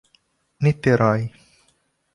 [0.63, 1.21] Niterói